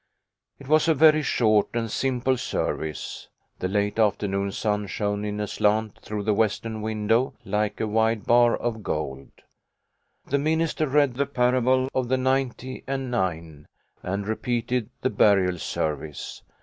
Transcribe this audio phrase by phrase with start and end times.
[0.57, 3.29] It was a very short and simple service.
[3.59, 8.57] The late afternoon sun shone in aslant through the western window, like a wide bar
[8.57, 9.29] of gold.
[10.25, 13.67] The min ister read the parable of the ninety and nine,
[14.01, 16.41] and repeated the burial service.